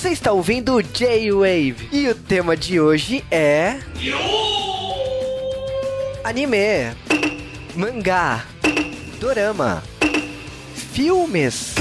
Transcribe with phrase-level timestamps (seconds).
[0.00, 3.80] Você está ouvindo J-Wave e o tema de hoje é.
[6.24, 6.96] Anime,
[7.76, 8.46] mangá,
[9.20, 9.82] dorama,
[10.74, 11.74] filmes.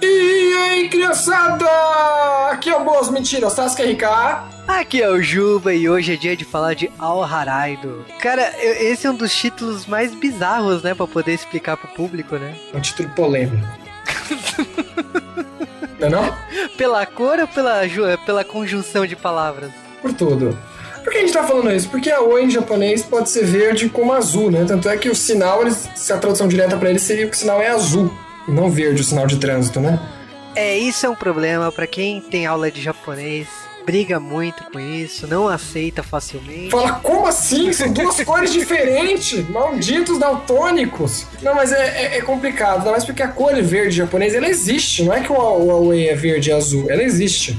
[0.00, 1.66] E aí, criançada!
[2.52, 4.04] Aqui é o Boas Mentiras, Sasuke RK.
[4.66, 8.06] Aqui é o Juba e hoje é dia de falar de Al Haraido.
[8.18, 12.56] Cara, esse é um dos títulos mais bizarros, né, Pra poder explicar pro público, né?
[12.72, 13.62] Um título polêmico.
[16.00, 16.45] não é não?
[16.76, 17.80] Pela cor ou pela,
[18.24, 19.70] pela conjunção de palavras?
[20.02, 20.56] Por tudo.
[21.02, 21.88] Por que a gente tá falando isso?
[21.88, 24.64] Porque a Oi em japonês pode ser verde como azul, né?
[24.66, 27.38] Tanto é que o sinal, eles- se a tradução direta pra ele seria que o
[27.38, 28.12] sinal é azul,
[28.46, 29.98] e não verde o sinal de trânsito, né?
[30.54, 33.46] É, isso é um problema pra quem tem aula de japonês.
[33.86, 36.70] Briga muito com isso, não aceita facilmente.
[36.70, 37.72] Fala, como assim?
[37.72, 39.48] São duas cores diferentes!
[39.48, 41.24] Malditos daltônicos!
[41.40, 45.04] Não, mas é, é- é complicado, ainda mais porque a cor verde japonês, ela existe.
[45.04, 47.56] Não é que o, o Huawei é verde e azul, ela existe.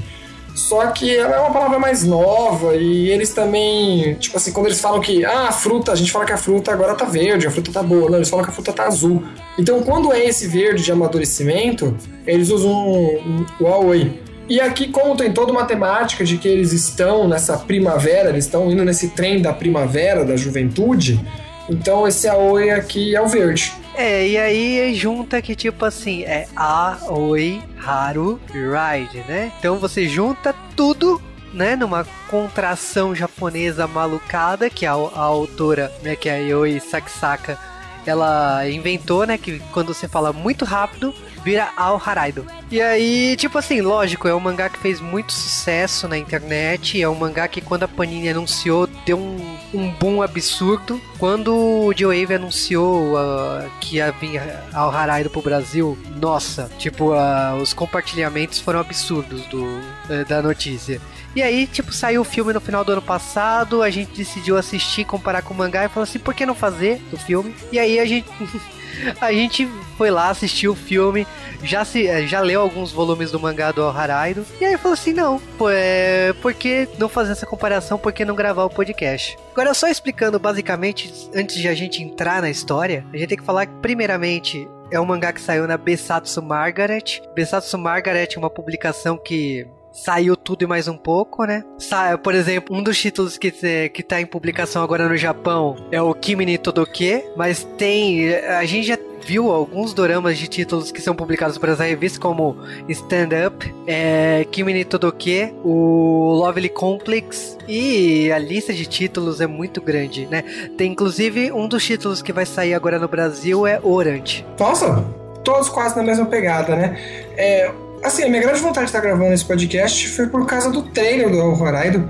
[0.54, 4.80] Só que ela é uma palavra mais nova e eles também, tipo assim, quando eles
[4.80, 7.50] falam que, ah, a fruta, a gente fala que a fruta agora tá verde, a
[7.50, 8.10] fruta tá boa.
[8.10, 9.22] Não, eles falam que a fruta tá azul.
[9.56, 14.20] Então, quando é esse verde de amadurecimento, eles usam um Huawei.
[14.48, 18.70] E aqui, como tem toda uma temática de que eles estão nessa primavera, eles estão
[18.70, 21.20] indo nesse trem da primavera, da juventude,
[21.68, 23.72] então esse Aoi aqui é o verde.
[23.94, 29.52] É, e aí junta que tipo assim, é A, Oi, Haru, Ride, né?
[29.58, 31.20] Então você junta tudo,
[31.52, 37.58] né, numa contração japonesa malucada que a, a autora, né, que é a Yoi Sakisaka,
[38.06, 41.12] ela inventou, né, que quando você fala muito rápido,
[41.48, 42.44] vira Ao Haraido.
[42.70, 47.08] E aí, tipo assim, lógico, é um mangá que fez muito sucesso na internet, é
[47.08, 51.00] um mangá que quando a Panini anunciou, deu um, um boom absurdo.
[51.18, 54.42] Quando o J-Wave anunciou ah, que ia vir
[54.74, 61.00] Ao Haraido pro Brasil, nossa, tipo, ah, os compartilhamentos foram absurdos do, eh, da notícia.
[61.38, 65.04] E aí, tipo, saiu o filme no final do ano passado, a gente decidiu assistir,
[65.04, 67.54] comparar com o mangá e falou assim, por que não fazer o filme?
[67.70, 68.28] E aí a gente
[69.20, 69.64] a gente
[69.96, 71.24] foi lá, assistiu o filme,
[71.62, 75.12] já se eh, já leu alguns volumes do mangá do Haraido, e aí falou assim,
[75.12, 75.40] não,
[75.70, 79.38] é, por que não fazer essa comparação, por que não gravar o podcast?
[79.52, 83.44] Agora, só explicando basicamente, antes de a gente entrar na história, a gente tem que
[83.44, 87.22] falar que, primeiramente, é um mangá que saiu na Besatsu Margaret.
[87.32, 89.64] Besatsu Margaret é uma publicação que
[90.02, 91.64] saiu tudo e mais um pouco, né?
[91.78, 93.50] Sa por exemplo, um dos títulos que,
[93.88, 98.34] que tá em publicação agora no Japão é o Kimi ni Todoke, mas tem.
[98.34, 102.56] A gente já viu alguns doramas de títulos que são publicados por essa revista, como
[102.88, 109.46] Stand Up, é, Kimi ni Todoke, o Lovely Complex, e a lista de títulos é
[109.46, 110.42] muito grande, né?
[110.76, 114.44] Tem inclusive um dos títulos que vai sair agora no Brasil é Orant.
[114.58, 115.04] Nossa,
[115.44, 116.98] todos quase na mesma pegada, né?
[117.36, 117.70] É,
[118.02, 121.30] assim, a minha grande vontade de estar gravando esse podcast foi por causa do trailer
[121.30, 122.08] do Horaido,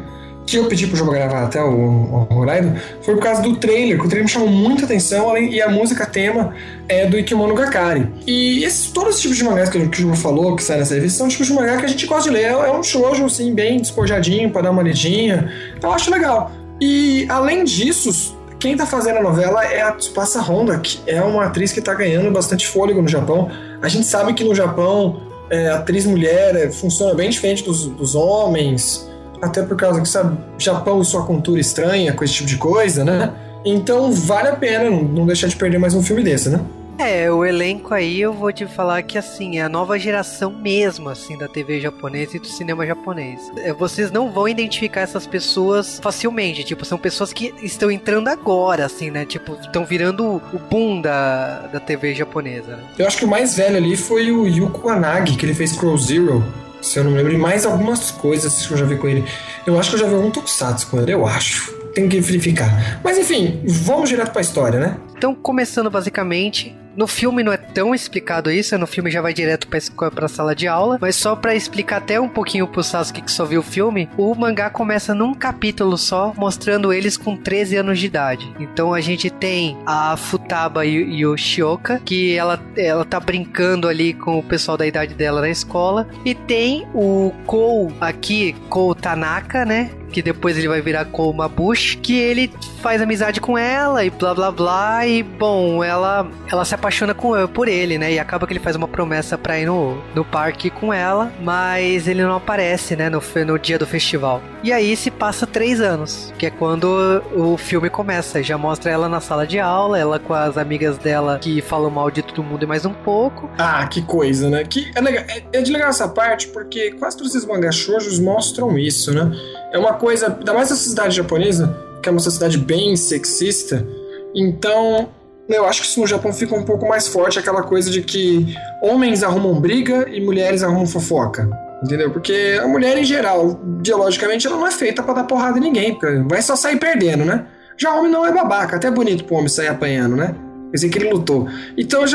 [0.48, 4.06] que eu pedi pro João gravar até o, Horaido, foi por causa do trailer, que
[4.06, 6.54] o trailer me chamou muita atenção, além, e a música tema
[6.88, 8.08] é do Ikimono Gakari.
[8.26, 10.94] E esses, todos os tipos de mangás que, que o João falou, que sai nessa
[10.94, 12.44] revista, são tipos de mangá que a gente gosta de ler.
[12.44, 15.52] É, é um shoujo, assim, bem despojadinho, pra dar uma lidinha.
[15.82, 16.50] Eu acho legal.
[16.80, 21.44] E, além disso, quem tá fazendo a novela é a Tsubasa Honda, que é uma
[21.44, 23.50] atriz que tá ganhando bastante fôlego no Japão.
[23.82, 28.14] A gente sabe que no Japão, é, atriz mulher é, funciona bem diferente dos, dos
[28.14, 29.08] homens,
[29.40, 33.04] até por causa que, sabe, Japão e sua cultura estranha com esse tipo de coisa,
[33.04, 33.32] né?
[33.64, 36.60] Então vale a pena não, não deixar de perder mais um filme desse, né?
[36.98, 41.08] É, o elenco aí eu vou te falar que assim, é a nova geração mesmo,
[41.08, 43.40] assim, da TV japonesa e do cinema japonês.
[43.58, 48.84] É, Vocês não vão identificar essas pessoas facilmente, tipo, são pessoas que estão entrando agora,
[48.84, 49.24] assim, né?
[49.24, 52.82] Tipo, estão virando o boom da, da TV japonesa, né?
[52.98, 55.96] Eu acho que o mais velho ali foi o Yuko Anagi, que ele fez Crow
[55.96, 56.44] Zero,
[56.82, 59.24] se eu não me lembro, e mais algumas coisas que eu já vi com ele.
[59.64, 61.76] Eu acho que eu já vi algum Tokusatsu com ele, eu acho.
[61.94, 63.00] Tem que verificar.
[63.02, 64.96] Mas enfim, vamos direto pra história, né?
[65.16, 69.68] Então, começando basicamente, no filme não é tão explicado isso, no filme já vai direto
[69.68, 73.30] pra, pra sala de aula, mas só pra explicar até um pouquinho pro Sasuke que
[73.30, 78.00] só viu o filme, o mangá começa num capítulo só, mostrando eles com 13 anos
[78.00, 78.52] de idade.
[78.58, 84.12] Então a gente tem a Futaba e o Shioka, que ela, ela tá brincando ali
[84.12, 89.64] com o pessoal da idade dela na escola, e tem o Kou aqui, Kou Tanaka,
[89.64, 89.90] né?
[90.12, 92.52] Que depois ele vai virar Koma Bush, que ele
[92.82, 95.06] faz amizade com ela e blá blá blá.
[95.06, 98.12] E bom, ela, ela se apaixona com, por ele, né?
[98.12, 102.08] E acaba que ele faz uma promessa pra ir no, no parque com ela, mas
[102.08, 103.08] ele não aparece, né?
[103.08, 104.42] No, no dia do festival.
[104.62, 108.42] E aí se passa três anos, que é quando o filme começa.
[108.42, 112.10] Já mostra ela na sala de aula, ela com as amigas dela que falam mal
[112.10, 113.48] de todo mundo e mais um pouco.
[113.58, 114.64] Ah, que coisa, né?
[114.64, 118.18] Que é, legal, é, é de legal essa parte porque quase todos esses mangás shoujos
[118.18, 119.30] mostram isso, né?
[119.72, 123.86] É uma coisa, ainda mais na sociedade japonesa, que é uma sociedade bem sexista.
[124.34, 125.08] Então,
[125.48, 128.54] eu acho que isso no Japão fica um pouco mais forte aquela coisa de que
[128.82, 131.48] homens arrumam briga e mulheres arrumam fofoca.
[131.82, 132.10] Entendeu?
[132.10, 135.94] Porque a mulher, em geral, biologicamente, ela não é feita para dar porrada em ninguém,
[135.94, 137.46] porque vai só sair perdendo, né?
[137.76, 140.34] Já homem não é babaca, até é bonito pro homem sair apanhando, né?
[140.70, 141.48] Pensei que ele lutou.
[141.76, 142.10] Então, as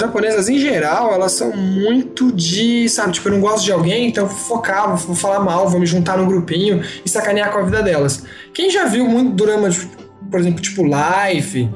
[0.00, 4.26] japonesas, em geral, elas são muito de, sabe, tipo, eu não gosto de alguém, então
[4.26, 7.82] vou focar, vou falar mal, vou me juntar num grupinho e sacanear com a vida
[7.82, 8.24] delas.
[8.54, 9.68] Quem já viu muito drama,
[10.30, 11.68] por exemplo, tipo Life,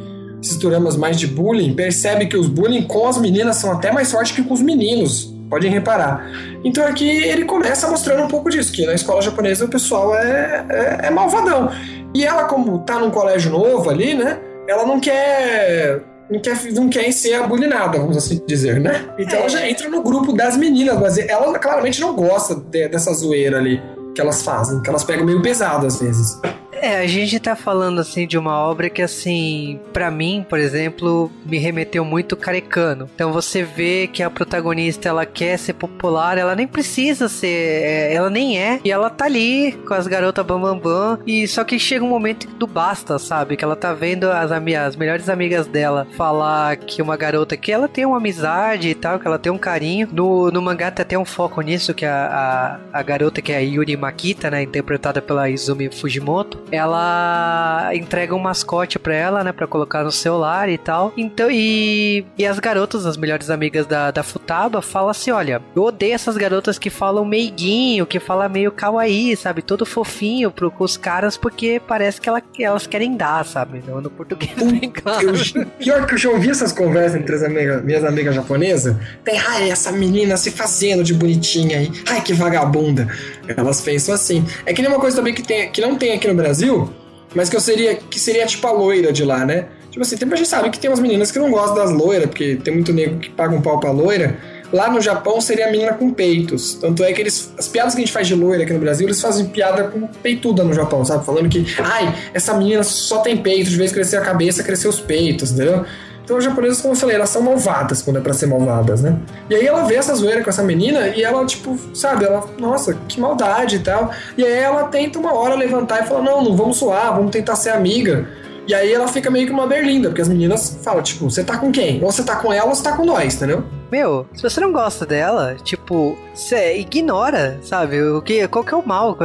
[0.42, 4.10] esses dramas mais de bullying, percebe que os bullying com as meninas são até mais
[4.10, 5.34] fortes que com os meninos.
[5.50, 6.26] Podem reparar.
[6.64, 10.64] Então aqui ele começa mostrando um pouco disso, que na escola japonesa o pessoal é,
[10.68, 11.70] é, é malvadão.
[12.14, 14.38] E ela, como tá num colégio novo ali, né?
[14.66, 19.08] Ela não quer não quer, não quer ser abulinada, vamos assim dizer, né?
[19.18, 19.40] Então é.
[19.40, 23.58] ela já entra no grupo das meninas, mas ela claramente não gosta de, dessa zoeira
[23.58, 23.82] ali
[24.14, 26.40] que elas fazem, que elas pegam meio pesado às vezes.
[26.84, 31.32] É, a gente tá falando assim de uma obra que assim, para mim, por exemplo,
[31.46, 33.08] me remeteu muito carecano.
[33.14, 38.12] Então você vê que a protagonista ela quer ser popular, ela nem precisa ser, é,
[38.12, 41.64] ela nem é, e ela tá ali com as garotas bam bam bam, e só
[41.64, 43.56] que chega um momento do basta, sabe?
[43.56, 47.88] Que ela tá vendo as, as melhores amigas dela falar que uma garota que ela
[47.88, 50.06] tem uma amizade e tal, que ela tem um carinho.
[50.12, 53.56] No, no mangá tem até um foco nisso, que a, a, a garota que é
[53.56, 59.52] a Yuri Makita, né, interpretada pela Izumi Fujimoto, ela entrega um mascote pra ela, né?
[59.52, 61.12] Pra colocar no celular e tal.
[61.16, 65.82] Então, e, e as garotas, as melhores amigas da, da Futaba, falam assim: olha, eu
[65.82, 69.62] odeio essas garotas que falam meiguinho, que falam meio kawaii, sabe?
[69.62, 73.82] Todo fofinho pro, os caras, porque parece que ela, elas querem dar, sabe?
[73.86, 75.28] No, no português bem claro.
[75.28, 78.96] Eu, pior que eu já ouvi essas conversas entre as minhas amigas japonesas.
[79.24, 81.92] Tem, ai, essa menina se fazendo de bonitinha aí.
[82.08, 83.08] Ai, que vagabunda.
[83.56, 84.44] Elas pensam assim.
[84.64, 86.90] É que nem uma coisa também que, tem, que não tem aqui no Brasil
[87.34, 89.66] mas que eu seria que seria tipo a loira de lá, né?
[89.90, 92.56] Tipo assim, a gente sabe que tem umas meninas que não gostam das loiras, porque
[92.56, 94.36] tem muito nego que paga um pau pra loira.
[94.72, 96.74] Lá no Japão seria a menina com peitos.
[96.74, 97.52] Tanto é que eles.
[97.56, 100.00] As piadas que a gente faz de loira aqui no Brasil, eles fazem piada com
[100.08, 101.24] peituda no Japão, sabe?
[101.24, 104.98] Falando que, ai, essa menina só tem peito, de vez crescer a cabeça, crescer os
[104.98, 105.84] peitos, entendeu?
[106.24, 109.18] Então as japonesas, como eu falei, elas são malvadas quando é pra ser malvadas, né?
[109.48, 112.94] E aí ela vê essa zoeira com essa menina e ela, tipo, sabe, ela, nossa,
[113.06, 114.10] que maldade e tal.
[114.36, 117.56] E aí ela tenta uma hora levantar e falar, não, não vamos suar, vamos tentar
[117.56, 118.26] ser amiga.
[118.66, 121.58] E aí ela fica meio que uma berlinda, porque as meninas falam, tipo, você tá
[121.58, 122.02] com quem?
[122.02, 123.62] Ou você tá com ela ou você tá com nós, entendeu?
[123.92, 128.00] Meu, se você não gosta dela, tipo, você ignora, sabe?
[128.00, 129.18] O que, qual que é o mal?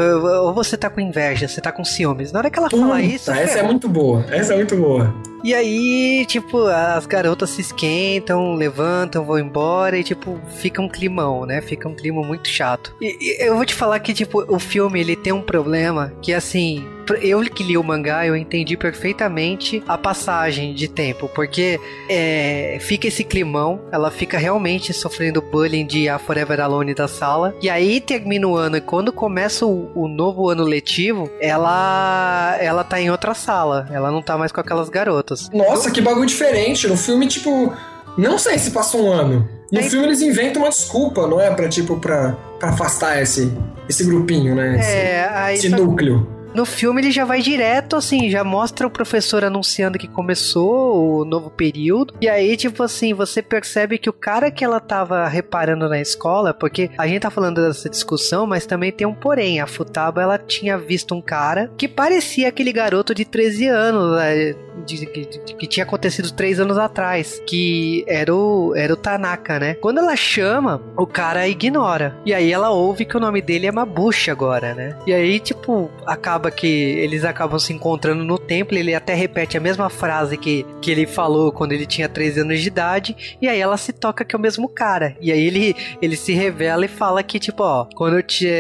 [0.44, 2.34] Ou você tá com inveja, você tá com ciúmes.
[2.34, 3.32] Na hora que ela Puta, fala isso.
[3.32, 5.14] Essa é muito boa, essa é muito boa.
[5.44, 11.46] E aí, tipo, as garotas se esquentam, levantam, vão embora e, tipo, fica um climão,
[11.46, 11.62] né?
[11.62, 12.96] Fica um clima muito chato.
[13.00, 16.34] E, e eu vou te falar que, tipo, o filme, ele tem um problema que,
[16.34, 21.80] assim, eu que li o mangá, eu entendi perfeitamente a passagem de tempo, porque
[22.10, 27.56] é, fica esse climão, ela fica realmente sofrendo bullying de a Forever Alone da sala,
[27.62, 32.84] e aí termina o ano, e quando começa o, o novo ano letivo, ela, ela
[32.84, 35.50] tá em outra sala, ela não tá mais com aquelas garotas.
[35.54, 36.88] Nossa, que bagulho diferente.
[36.88, 37.74] No filme, tipo,
[38.18, 39.48] não sei se passou um ano.
[39.72, 41.52] No filme eles inventam uma desculpa, não é?
[41.52, 43.52] Pra, tipo, pra, pra afastar esse,
[43.88, 44.80] esse grupinho, né?
[44.80, 46.39] Esse, é, esse núcleo.
[46.54, 51.26] No filme ele já vai direto, assim, já mostra o professor anunciando que começou o
[51.26, 52.14] novo período.
[52.20, 56.54] E aí, tipo assim, você percebe que o cara que ela tava reparando na escola,
[56.54, 59.60] porque a gente tá falando dessa discussão, mas também tem um porém.
[59.60, 64.56] A Futaba, ela tinha visto um cara que parecia aquele garoto de 13 anos, né,
[64.86, 69.60] de, de, de, que tinha acontecido três anos atrás, que era o, era o Tanaka,
[69.60, 69.74] né?
[69.76, 72.16] Quando ela chama, o cara ignora.
[72.26, 74.98] E aí ela ouve que o nome dele é Mabushi agora, né?
[75.06, 79.58] E aí, tipo, acaba acaba que eles acabam se encontrando no templo, ele até repete
[79.58, 83.48] a mesma frase que, que ele falou quando ele tinha 13 anos de idade, e
[83.48, 85.16] aí ela se toca que é o mesmo cara.
[85.22, 88.52] E aí ele, ele se revela e fala que, tipo, ó, quando eu tinha,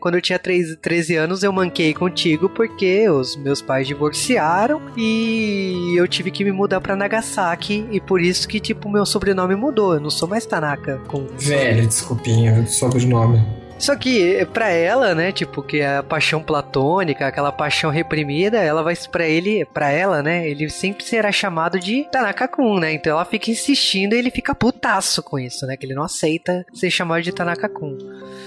[0.00, 5.94] quando eu tinha 13, 13 anos eu manquei contigo porque os meus pais divorciaram e
[5.96, 9.94] eu tive que me mudar para Nagasaki e por isso que, tipo, meu sobrenome mudou.
[9.94, 10.98] Eu não sou mais Tanaka.
[11.08, 11.26] Com...
[11.38, 13.57] Velho, desculpinha, sobrenome.
[13.78, 18.82] Só que para ela, né, tipo, que é a paixão platônica, aquela paixão reprimida, ela
[18.82, 22.92] vai para ele, para ela, né, ele sempre será chamado de Tanaka-kun, né?
[22.92, 25.76] Então ela fica insistindo e ele fica putaço com isso, né?
[25.76, 27.96] Que ele não aceita ser chamado de Tanaka-kun.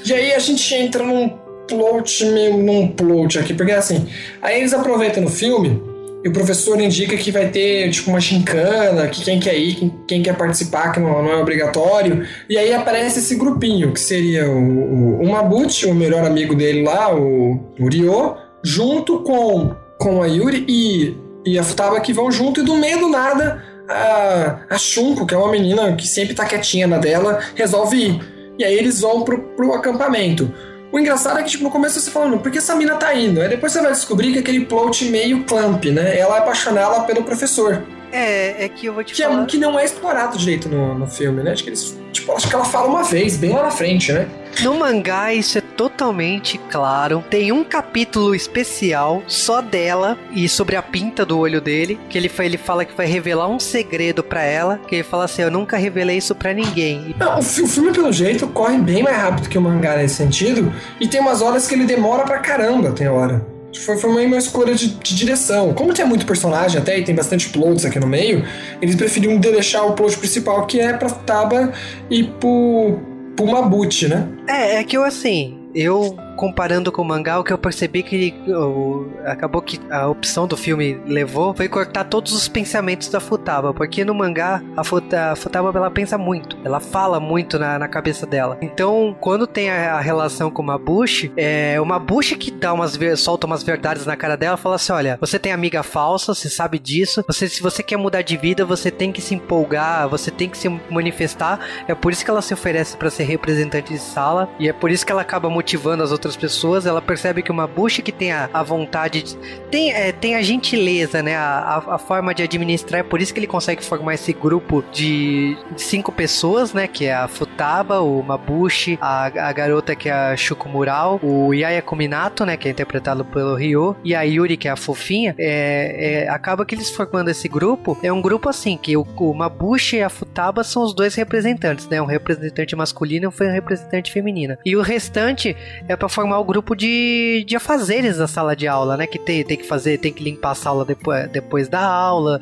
[0.06, 1.30] E aí a gente entra num
[1.68, 4.08] plot, meio num plot aqui, porque assim,
[4.42, 5.91] aí eles aproveitam no filme
[6.24, 9.94] e o professor indica que vai ter tipo uma gincana, que quem quer ir, quem,
[10.08, 12.26] quem quer participar, que não, não, é obrigatório.
[12.48, 16.84] E aí aparece esse grupinho, que seria o, o, o Mabuchi, o melhor amigo dele
[16.84, 22.32] lá, o, o Ryo, junto com, com a Yuri e, e a Futaba que vão
[22.32, 26.34] junto, e do meio do nada a, a Shunko, que é uma menina que sempre
[26.34, 28.22] tá quietinha na dela, resolve ir.
[28.58, 30.52] E aí eles vão pro, pro acampamento.
[30.92, 33.42] O engraçado é que, tipo, no começo você fala, por que essa mina tá indo?
[33.42, 36.18] Aí depois você vai descobrir que aquele plot meio clamp, né?
[36.18, 37.82] Ela é apaixonada pelo professor.
[38.12, 39.44] É, é que eu vou te que é falar.
[39.44, 41.52] É, que não é explorado direito no, no filme, né?
[41.52, 41.98] Acho que eles.
[42.36, 44.28] Acho que ela fala uma vez, bem lá na frente, né?
[44.60, 47.24] No mangá, isso é totalmente claro.
[47.30, 52.30] Tem um capítulo especial só dela e sobre a pinta do olho dele, que ele,
[52.40, 55.78] ele fala que vai revelar um segredo para ela, que ele fala assim, eu nunca
[55.78, 57.16] revelei isso para ninguém.
[57.18, 61.08] Não, o, filme, pelo jeito, corre bem mais rápido que o mangá nesse sentido, e
[61.08, 63.51] tem umas horas que ele demora pra caramba, tem hora.
[63.80, 65.74] Foi, foi uma, escolha de, de, direção.
[65.74, 68.46] Como tem muito personagem até e tem bastante plots aqui no meio,
[68.82, 71.72] eles preferiam deixar o plot principal que é pra Taba
[72.10, 73.00] e pro,
[73.36, 74.28] pro Mabuchi, né?
[74.48, 78.34] É, é que eu assim, eu comparando com o mangá, o que eu percebi que
[78.48, 83.72] o, acabou que a opção do filme levou foi cortar todos os pensamentos da Futaba,
[83.76, 87.88] porque no mangá a, Futa, a Futaba ela pensa muito, ela fala muito na, na
[87.88, 88.58] cabeça dela.
[88.60, 92.98] Então, quando tem a, a relação com o Mabushi, é uma Mabushi que dá umas
[93.18, 96.80] solta umas verdades na cara dela, fala assim: "Olha, você tem amiga falsa, você sabe
[96.80, 97.24] disso.
[97.28, 100.58] Você se você quer mudar de vida, você tem que se empolgar, você tem que
[100.58, 101.60] se manifestar.
[101.88, 104.90] É por isso que ela se oferece para ser representante de sala e é por
[104.90, 108.12] isso que ela acaba motivando as outras outras pessoas, ela percebe que uma bucha que
[108.12, 109.38] tem a, a vontade, de,
[109.70, 111.36] tem, é, tem a gentileza, né?
[111.36, 114.84] A, a, a, forma de administrar, é por isso que ele consegue formar esse grupo
[114.92, 116.88] de, cinco pessoas, né?
[116.88, 121.82] Que é a Futaba, o Mabushi, a, a garota que é a Shukumural, o Yaya
[121.82, 122.58] Kuminato, né?
[122.58, 125.36] Que é interpretado pelo Ryo, e a Yuri, que é a fofinha.
[125.38, 129.34] É, é, acaba que eles formando esse grupo, é um grupo assim, que o, o
[129.34, 132.02] Mabushi e a Futaba são os dois representantes, né?
[132.02, 134.58] Um representante masculino e um representante feminino.
[134.66, 135.56] E o restante
[135.88, 139.08] é pra formar o grupo de, de afazeres da sala de aula, né?
[139.08, 142.40] Que tem, tem que fazer, tem que limpar a sala depois, depois da aula,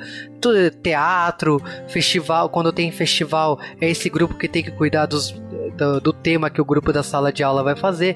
[0.81, 2.49] teatro, festival.
[2.49, 5.31] Quando tem festival, é esse grupo que tem que cuidar dos,
[5.69, 8.15] do, do, tema que o grupo da sala de aula vai fazer.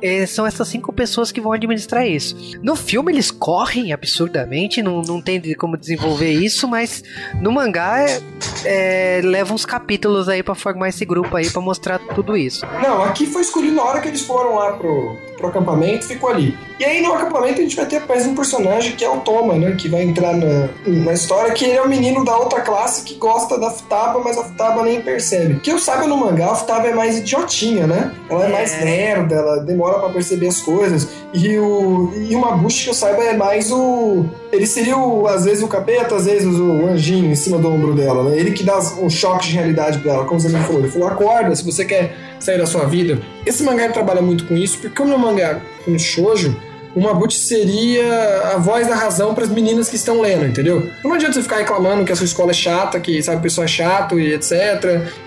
[0.00, 2.36] É, são essas cinco pessoas que vão administrar isso.
[2.62, 7.02] No filme eles correm absurdamente, não, não tem como desenvolver isso, mas
[7.40, 8.22] no mangá é,
[8.64, 12.64] é, leva uns capítulos aí para formar esse grupo aí para mostrar tudo isso.
[12.82, 16.56] Não, aqui foi escolhido na hora que eles foram lá pro, pro acampamento, ficou ali.
[16.78, 19.54] E aí no acampamento a gente vai ter mais um personagem que é o Toma,
[19.54, 19.72] né?
[19.76, 23.14] Que vai entrar na, na história, que ele é o menino da outra classe que
[23.14, 25.60] gosta da Futaba, mas a Futaba nem percebe.
[25.60, 28.12] Que eu saiba no mangá, a Futaba é mais idiotinha, né?
[28.30, 28.52] Ela é, é.
[28.52, 31.08] mais lerda, ela demora para perceber as coisas.
[31.34, 35.44] E o e uma bucha que eu saiba é mais o ele seria o, às
[35.44, 38.36] vezes o capeta, às vezes o anjinho em cima do ombro dela, né?
[38.36, 40.80] Ele que dá um choque de realidade pra ela, como você me falou.
[40.80, 43.18] Ele falou: acorda, se você quer sair da sua vida.
[43.46, 46.56] Esse mangá trabalha muito com isso, porque como é um mangá com shoujo,
[46.94, 50.90] o Mabuchi seria a voz da razão para as meninas que estão lendo, entendeu?
[51.02, 53.68] Não adianta você ficar reclamando que a sua escola é chata, que sabe, pessoa é
[53.68, 54.52] chato e etc,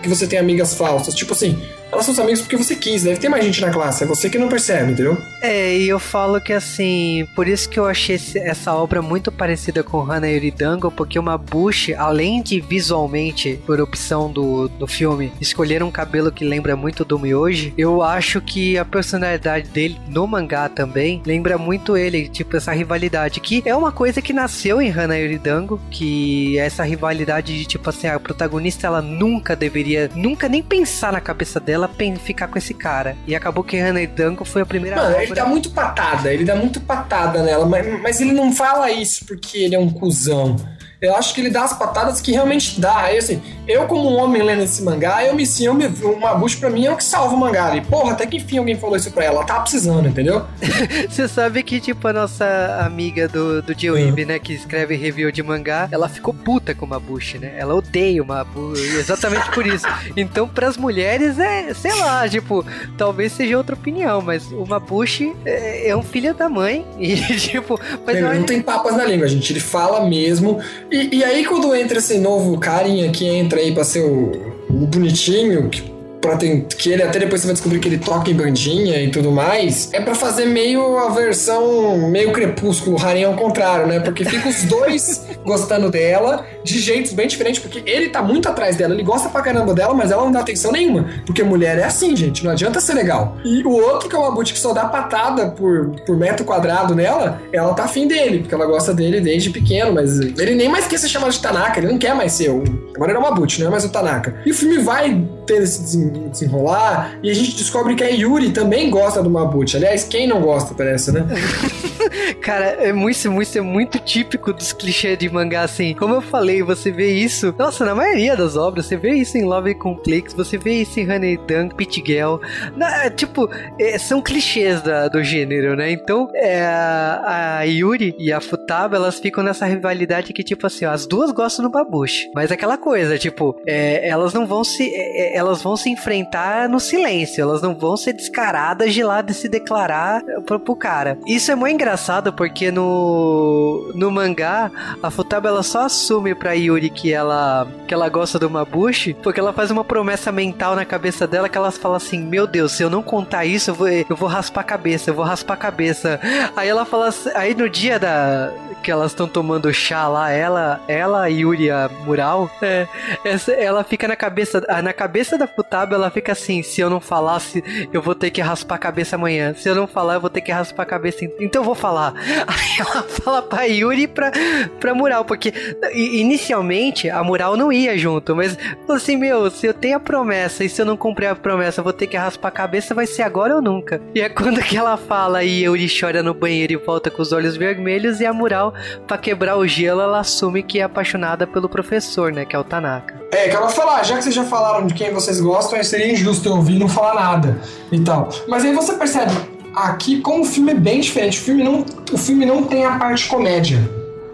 [0.01, 1.15] que você tem amigas falsas.
[1.15, 1.59] Tipo assim,
[1.91, 4.29] elas são seus amigos porque você quis, deve ter mais gente na classe, é você
[4.29, 5.17] que não percebe, entendeu?
[5.41, 9.83] É, e eu falo que assim, por isso que eu achei essa obra muito parecida
[9.83, 15.83] com Hana Dango, porque uma Bush, além de visualmente, por opção do, do filme, escolher
[15.83, 20.67] um cabelo que lembra muito do Mioji, eu acho que a personalidade dele no mangá
[20.67, 25.15] também lembra muito ele, tipo essa rivalidade, que é uma coisa que nasceu em Hana
[25.41, 30.61] Dango, que é essa rivalidade de tipo assim, a protagonista ela nunca deveria, nunca nem
[30.61, 33.15] pensar na cabeça dela ela ficar com esse cara.
[33.27, 35.23] E acabou que Hannah Duncan foi a primeira Mano, obra...
[35.23, 39.25] ele dá muito patada, ele dá muito patada nela, mas, mas ele não fala isso
[39.25, 40.55] porque ele é um cuzão.
[41.01, 42.97] Eu acho que ele dá as patadas que realmente dá.
[42.97, 45.65] Aí, assim, eu, como um homem lendo esse mangá, eu me sinto.
[46.07, 47.75] Uma bucha pra mim é o que salva o mangá.
[47.75, 49.35] E, porra, até que enfim alguém falou isso pra ela.
[49.35, 50.45] Ela tá precisando, entendeu?
[51.09, 54.27] Você sabe que, tipo, a nossa amiga do, do J-Web, uhum.
[54.27, 57.53] né, que escreve review de mangá, ela ficou puta com uma bucha, né?
[57.57, 59.85] Ela odeia uma bucha, exatamente por isso.
[60.15, 62.65] Então, pras mulheres, é, sei lá, tipo,
[62.97, 66.85] talvez seja outra opinião, mas uma bucha é, é um filho da mãe.
[66.97, 69.51] E, tipo, mas Ele não tem papas na língua, gente.
[69.51, 70.61] Ele fala mesmo.
[70.91, 74.85] E, e, aí, quando entra esse novo carinha que entra aí pra ser o, o
[74.87, 75.94] bonitinho, que
[76.25, 79.31] pra que ele até depois você vai descobrir que ele toca em bandinha e tudo
[79.31, 83.99] mais, é para fazer meio a versão meio crepúsculo, rainha ao contrário, né?
[83.99, 88.75] Porque fica os dois gostando dela de jeitos bem diferentes, porque ele tá muito atrás
[88.75, 91.83] dela, ele gosta pra caramba dela, mas ela não dá atenção nenhuma, porque mulher é
[91.83, 93.37] assim, gente, não adianta ser legal.
[93.45, 96.95] E o outro, que é uma boot que só dá patada por, por metro quadrado
[96.95, 100.87] nela, ela tá afim dele, porque ela gosta dele desde pequeno, mas ele nem mais
[100.87, 102.63] quer ser chamado de Tanaka, ele não quer mais ser o.
[102.95, 104.35] Agora ele é uma boot, não é mais o Tanaka.
[104.45, 105.13] E o filme vai
[105.45, 105.97] ter esse
[106.29, 109.75] desenrolar, e a gente descobre que a Yuri também gosta do Mabut.
[109.75, 111.25] Aliás, quem não gosta, parece, né?
[112.41, 115.93] Cara, é muito, muito, é muito típico dos clichês de mangá, assim.
[115.93, 117.53] Como eu falei, você vê isso.
[117.57, 121.09] Nossa, na maioria das obras, você vê isso em Love Complex, você vê isso em
[121.09, 122.37] Honey Dunk, Pit Girl.
[122.75, 125.91] Na, tipo, é, são clichês da, do gênero, né?
[125.91, 130.91] Então, é, a Yuri e a Futaba, elas ficam nessa rivalidade que, tipo assim, ó,
[130.91, 132.29] as duas gostam do Babushi.
[132.33, 134.83] Mas aquela coisa, tipo, é, elas não vão se.
[134.83, 139.21] É, é, elas vão se enfrentar no silêncio, elas não vão ser descaradas de lá
[139.21, 141.17] de se declarar pro, pro cara.
[141.25, 141.94] Isso é muito engraçado
[142.31, 144.71] porque no, no mangá,
[145.01, 149.39] a Futaba ela só assume pra Yuri que ela, que ela gosta do Mabushi porque
[149.39, 152.83] ela faz uma promessa mental na cabeça dela que ela fala assim: Meu Deus, se
[152.83, 155.57] eu não contar isso, eu vou, eu vou raspar a cabeça, eu vou raspar a
[155.57, 156.19] cabeça.
[156.55, 158.51] Aí ela fala assim, aí no dia da
[158.85, 162.87] que elas estão tomando chá lá, ela, ela, Yuri, a Mural, é,
[163.23, 167.01] essa, ela fica na cabeça, na cabeça da Futaba, ela fica assim: se eu não
[167.01, 169.55] falasse, eu vou ter que raspar a cabeça amanhã.
[169.55, 171.25] Se eu não falar, eu vou ter que raspar a cabeça.
[171.39, 172.13] Então eu vou falar.
[172.47, 174.31] Aí ela fala pra Yuri pra,
[174.79, 175.53] pra Mural, porque
[175.93, 178.57] inicialmente a Mural não ia junto, mas
[178.89, 181.93] assim, meu, se eu tenho a promessa e se eu não cumprir a promessa, vou
[181.93, 184.01] ter que raspar a cabeça, vai ser agora ou nunca.
[184.15, 187.31] E é quando que ela fala e Yuri chora no banheiro e volta com os
[187.31, 188.73] olhos vermelhos e a Mural,
[189.05, 192.63] pra quebrar o gelo, ela assume que é apaixonada pelo professor, né, que é o
[192.63, 193.23] Tanaka.
[193.31, 196.11] É, que ela fala, ah, já que vocês já falaram de quem vocês gostam, seria
[196.11, 197.57] injusto eu ouvir não falar nada
[197.91, 198.29] e tal.
[198.47, 199.33] Mas aí você percebe,
[199.75, 202.97] aqui como o filme é bem diferente, o filme não, o filme não tem a
[202.97, 203.79] parte comédia.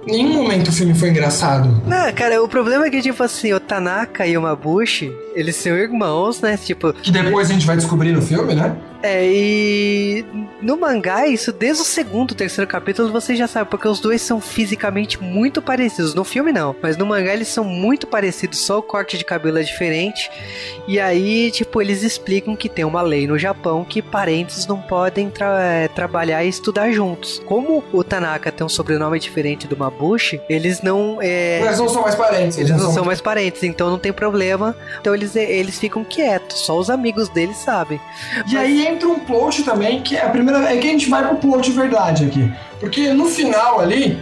[0.08, 1.82] Em nenhum momento o filme foi engraçado.
[1.86, 5.74] Não, cara, o problema é que, tipo assim, o Tanaka e o Mabushi, eles são
[5.74, 6.58] irmãos, né?
[6.58, 6.92] Tipo.
[6.94, 8.76] Que depois a gente vai descobrir no filme, né?
[9.04, 10.26] É, e
[10.62, 14.40] no mangá, isso desde o segundo, terceiro capítulo, você já sabe, porque os dois são
[14.40, 16.14] fisicamente muito parecidos.
[16.14, 19.58] No filme, não, mas no mangá eles são muito parecidos, só o corte de cabelo
[19.58, 20.30] é diferente.
[20.88, 25.30] E aí, tipo, eles explicam que tem uma lei no Japão que parentes não podem
[25.30, 27.42] tra é, trabalhar e estudar juntos.
[27.46, 31.18] Como o Tanaka tem um sobrenome diferente do Mabushi, eles não.
[31.22, 31.62] É...
[31.62, 32.58] Eles não são mais parentes.
[32.58, 33.06] Eles, eles não, são...
[33.06, 34.76] mais parentes, então não tem problema.
[35.00, 38.00] Então eles, eles ficam quietos, só os amigos deles sabem.
[38.48, 38.56] E mas...
[38.56, 40.72] aí entra um plot também, que é a primeira.
[40.72, 42.52] É que a gente vai pro plot de verdade aqui.
[42.80, 44.20] Porque no final ali,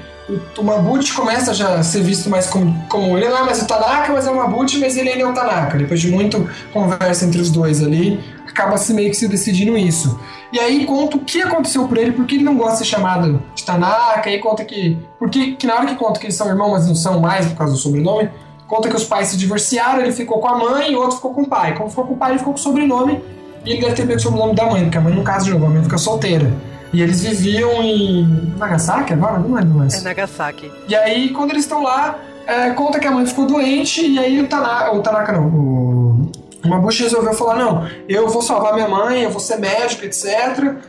[0.57, 3.67] o, Mabut começa já a ser visto mais como, como ele não é mais o
[3.67, 5.77] Tanaka, mas é o Mabut, mas ele ainda é o Tanaka.
[5.77, 10.19] Depois de muito conversa entre os dois ali, acaba se meio que se decidindo isso.
[10.51, 13.41] E aí conta o que aconteceu por ele, porque ele não gosta de ser chamado
[13.55, 14.97] de Tanaka, e conta que.
[15.17, 17.57] Porque que na hora que conta que eles são irmãos, mas não são mais por
[17.57, 18.29] causa do sobrenome,
[18.67, 21.33] conta que os pais se divorciaram, ele ficou com a mãe e o outro ficou
[21.33, 21.75] com o pai.
[21.75, 23.21] Como ficou com o pai, ele ficou com o sobrenome
[23.65, 25.51] e ele deve ter pego o sobrenome da mãe, porque a mãe não casa de
[25.51, 26.51] novo, a mãe fica solteira.
[26.91, 29.37] E eles viviam em Nagasaki agora?
[29.37, 29.93] Não lembro mais.
[29.93, 30.71] É Nagasaki.
[30.87, 34.41] E aí, quando eles estão lá, é, conta que a mãe ficou doente, e aí
[34.41, 36.31] o Tanaka, o Tanaka não, o,
[36.65, 40.25] o Mabushi resolveu falar, não, eu vou salvar minha mãe, eu vou ser médico, etc.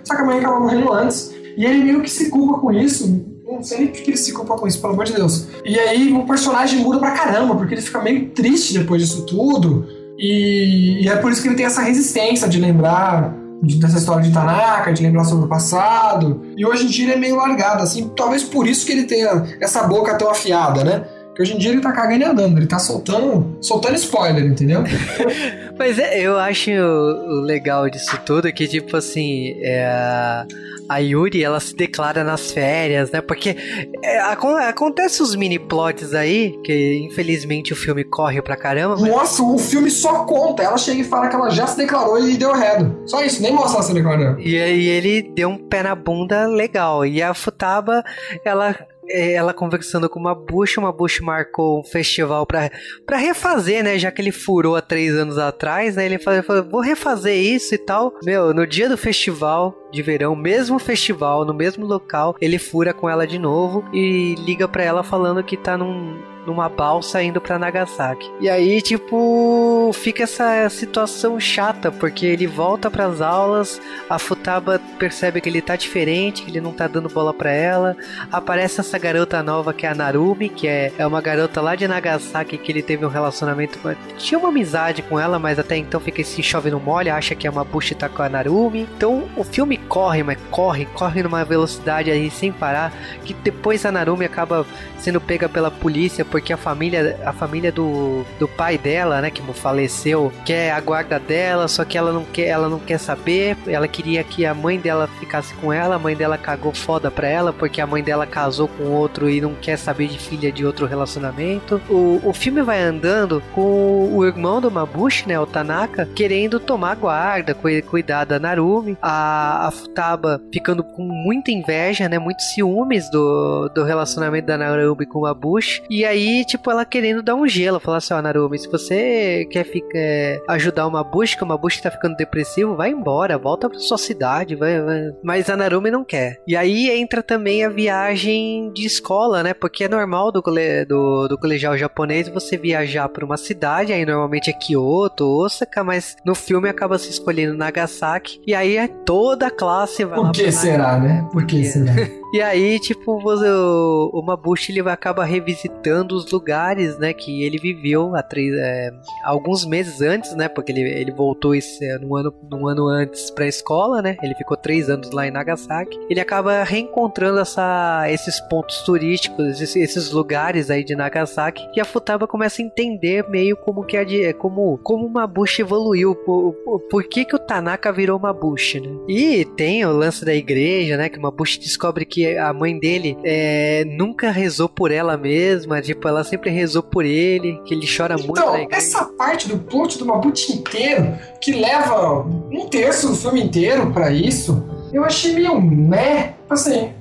[0.02, 1.34] Só que a mãe acaba morrendo antes.
[1.56, 4.32] E ele meio que se culpa com isso, não sei nem por que ele se
[4.32, 5.48] culpa com isso, pelo amor de Deus.
[5.64, 9.86] E aí o personagem muda pra caramba, porque ele fica meio triste depois disso tudo.
[10.20, 14.30] E, e, é por isso que ele tem essa resistência de lembrar dessa história de
[14.30, 16.42] Tanaka, de lembrar sobre o passado.
[16.58, 19.46] E hoje em dia ele é meio largado, assim, talvez por isso que ele tenha
[19.58, 21.04] essa boca tão afiada, né?
[21.40, 24.84] Porque hoje em dia ele tá cagando e andando, ele tá soltando, soltando spoiler, entendeu?
[25.78, 30.44] Mas é, eu acho o legal disso tudo que, tipo assim, é,
[30.86, 33.22] a Yuri, ela se declara nas férias, né?
[33.22, 33.56] Porque
[34.02, 38.96] é, acontece os mini plots aí, que infelizmente o filme corre pra caramba.
[39.00, 39.10] Mas...
[39.10, 40.62] Nossa, o filme só conta.
[40.62, 43.00] Ela chega e fala que ela já se declarou e deu redo.
[43.06, 44.40] Só isso, nem mostra ela se declarando.
[44.40, 47.06] E aí ele deu um pé na bunda legal.
[47.06, 48.04] E a Futaba,
[48.44, 48.76] ela
[49.12, 52.70] ela conversando com uma bucha, uma bucha marcou um festival pra,
[53.06, 53.98] pra refazer, né?
[53.98, 56.06] Já que ele furou há três anos atrás, né?
[56.06, 58.14] Ele falou, vou refazer isso e tal.
[58.24, 63.08] Meu, no dia do festival de verão, mesmo festival, no mesmo local, ele fura com
[63.08, 66.18] ela de novo e liga pra ela falando que tá num,
[66.50, 68.30] numa balsa indo para Nagasaki.
[68.40, 74.80] E aí, tipo, fica essa situação chata, porque ele volta para as aulas, a Futaba
[74.98, 77.96] percebe que ele tá diferente, que ele não tá dando bola para ela.
[78.32, 81.86] Aparece essa garota nova que é a Narumi, que é, é uma garota lá de
[81.86, 83.78] Nagasaki que ele teve um relacionamento,
[84.18, 87.46] tinha uma amizade com ela, mas até então fica esse chove no molho, acha que
[87.46, 88.88] é uma Bushi tá com a Narumi.
[88.96, 92.92] Então o filme corre, mas corre, corre numa velocidade aí sem parar,
[93.24, 94.66] que depois a Narumi acaba
[94.98, 99.42] sendo pega pela polícia porque a família, a família do, do pai dela, né, que
[99.52, 103.56] faleceu, quer a guarda dela, só que ela não quer, ela não quer saber.
[103.66, 107.28] Ela queria que a mãe dela ficasse com ela, a mãe dela cagou foda pra
[107.28, 110.64] ela porque a mãe dela casou com outro e não quer saber de filha de
[110.64, 111.80] outro relacionamento.
[111.88, 116.96] O, o filme vai andando com o irmão do Mabushi, né, o Tanaka, querendo tomar
[116.96, 123.70] guarda, cuidar da Narumi, a, a Futaba ficando com muita inveja, né, muitos ciúmes do,
[123.74, 127.80] do relacionamento da Narumi com o Mabushi, e aí, tipo, ela querendo dar um gelo,
[127.80, 131.46] falar assim, ó, oh, Narumi, se você quer ficar, é, ajudar o Mabushi, que o
[131.46, 135.12] Mabushi tá ficando depressivo, vai embora, volta pra sua cidade, vai, vai.
[135.22, 136.40] Mas a Narumi não quer.
[136.46, 141.38] E aí entra também a viagem de escola, né, porque é normal do, do, do
[141.38, 146.68] colegial japonês você viajar para uma cidade, aí normalmente é Kyoto, Osaka, mas no filme
[146.68, 151.26] acaba se escolhendo Nagasaki, e aí é toda a classe vai Por que será, né?
[151.32, 151.92] Por que será?
[152.32, 158.14] E aí, tipo, o, o Mabushi ele acaba revisitando os lugares, né, que ele viveu
[158.14, 158.90] há três, é,
[159.24, 163.30] alguns meses antes, né, porque ele, ele voltou esse, é, no ano, num ano antes
[163.30, 165.98] pra escola, né, ele ficou três anos lá em Nagasaki.
[166.08, 171.84] Ele acaba reencontrando essa, esses pontos turísticos, esses, esses lugares aí de Nagasaki, e a
[171.84, 176.80] Futaba começa a entender meio como que a, como, como o Mabushi evoluiu, por, por,
[176.82, 178.90] por que que o Tanaka virou Mabushi, né.
[179.08, 182.78] E tem o lance da igreja, né, que o Mabushi descobre que que a mãe
[182.78, 187.86] dele é, nunca rezou por ela mesma, tipo, ela sempre rezou por ele, que ele
[187.86, 188.40] chora então, muito.
[188.40, 193.90] Então, essa parte do plot do Mabuti inteiro, que leva um terço do filme inteiro
[193.90, 196.34] para isso, eu achei meio né.
[196.48, 196.92] Assim,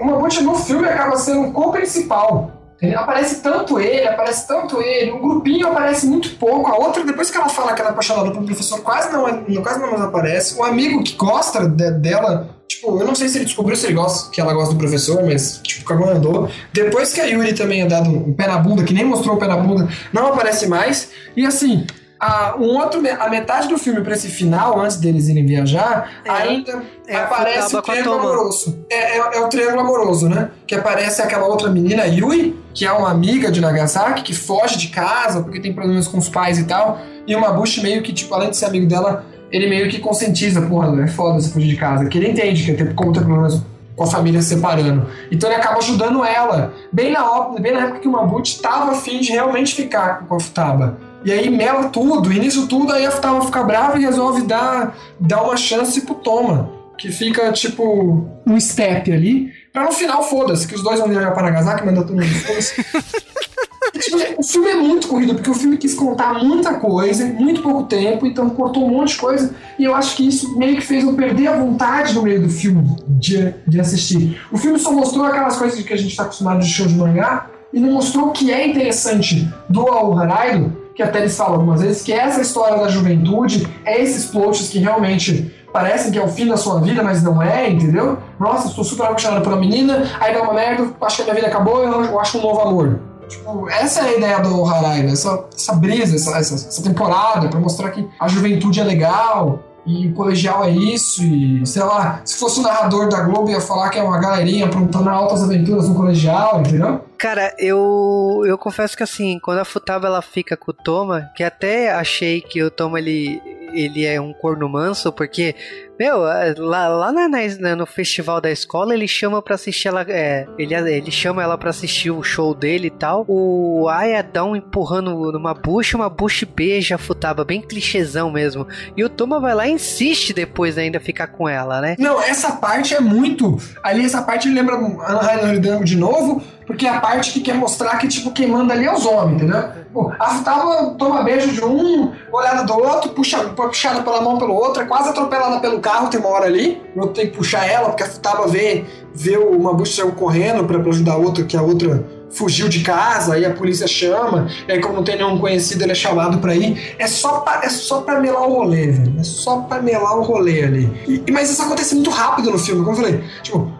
[0.00, 2.50] o Mabuti no filme acaba sendo um co-principal.
[2.96, 7.36] Aparece tanto ele, aparece tanto ele, um grupinho aparece muito pouco, a outra, depois que
[7.36, 9.22] ela fala que ela é apaixonada pelo professor, quase não,
[9.62, 10.58] quase não mais aparece.
[10.58, 13.94] O amigo que gosta de, dela Tipo, eu não sei se ele descobriu se ele
[13.94, 16.48] gosta, que ela gosta do professor, mas, tipo, cagou andou.
[16.72, 19.38] Depois que a Yuri também é dado um pé na bunda, que nem mostrou o
[19.38, 21.10] pé na bunda, não aparece mais.
[21.36, 21.86] E assim,
[22.18, 26.30] a, um outro, a metade do filme para esse final, antes deles irem viajar, é,
[26.30, 28.86] ainda é, aparece o triângulo amoroso.
[28.88, 30.50] É, é, é, o triângulo amoroso, né?
[30.66, 34.88] Que aparece aquela outra menina, Yui, que é uma amiga de Nagasaki, que foge de
[34.88, 37.02] casa porque tem problemas com os pais e tal.
[37.26, 40.62] E o Mabushi meio que, tipo, além de ser amigo dela, ele meio que conscientiza,
[40.62, 42.06] porra, é foda você fugir de casa.
[42.06, 43.62] Que ele entende que tem como ter problemas
[43.94, 45.06] com a família se separando.
[45.30, 46.72] Então ele acaba ajudando ela.
[46.90, 50.40] Bem na, bem na época que o Mabut estava afim de realmente ficar com a
[50.40, 50.98] Futaba.
[51.24, 54.96] E aí mela tudo, e nisso tudo aí a Futaba fica brava e resolve dar,
[55.20, 56.80] dar uma chance pro Toma.
[56.96, 59.52] Que fica tipo um step ali.
[59.72, 62.84] Pra no final, foda-se, que os dois vão viajar para Nagasaki, manda todo mundo foda-se.
[64.38, 67.84] O filme é muito corrido, porque o filme quis contar muita coisa em muito pouco
[67.84, 71.04] tempo, então cortou um monte de coisa, e eu acho que isso meio que fez
[71.04, 74.40] eu perder a vontade no meio do filme de, de assistir.
[74.50, 77.46] O filme só mostrou aquelas coisas que a gente está acostumado de show de mangá,
[77.72, 82.02] e não mostrou o que é interessante do Haraido, que até eles falam algumas vezes,
[82.02, 86.28] que é essa história da juventude, é esses plots que realmente parecem que é o
[86.28, 88.18] fim da sua vida, mas não é, entendeu?
[88.38, 91.46] Nossa, estou super apaixonado pela menina, aí dá uma merda, acho que a minha vida
[91.46, 93.00] acabou, eu acho um novo amor.
[93.32, 95.12] Tipo, essa é a ideia do Harai, né?
[95.12, 100.08] essa, essa brisa, essa, essa, essa temporada, para mostrar que a juventude é legal, e
[100.08, 103.90] o colegial é isso, e sei lá, se fosse o narrador da Globo ia falar
[103.90, 107.00] que é uma galerinha aprontando altas aventuras no colegial, entendeu?
[107.18, 111.42] Cara, eu eu confesso que assim, quando a Futaba ela fica com o Toma, que
[111.42, 113.40] até achei que o Toma ele
[113.72, 115.54] ele é um corno manso, porque
[116.02, 120.04] meu, é, lá, lá na, na, no festival da escola, ele chama pra assistir ela.
[120.08, 123.24] É, ele, ele chama ela pra assistir o show dele e tal.
[123.28, 128.66] O Aya dá um empurrando numa bucha, uma bucha beija a Futaba, bem clichêzão mesmo.
[128.96, 131.94] E o Toma vai lá e insiste depois ainda ficar com ela, né?
[132.00, 133.56] Não, essa parte é muito.
[133.80, 137.96] Ali, essa parte lembra Ana Rainha de novo, porque é a parte que quer mostrar
[137.98, 139.82] que, tipo, quem manda ali é os homens, entendeu?
[140.18, 144.82] A Futaba toma beijo de um, olhada do outro, puxa, puxada pela mão pelo outro,
[144.82, 147.90] é quase atropelada pelo carro tem uma hora ali, o outro tem que puxar ela,
[147.90, 152.04] porque a Futaba vê, vê uma bucha correndo para ajudar a outra, que a outra
[152.32, 155.92] fugiu de casa, aí a polícia chama, e aí como não tem nenhum conhecido, ele
[155.92, 156.94] é chamado pra ir.
[156.98, 159.14] É só pra, é só pra melar o rolê, velho.
[159.18, 161.22] É só pra melar o rolê ali.
[161.26, 163.24] E, mas isso acontece muito rápido no filme, como eu falei.
[163.42, 163.70] Tipo,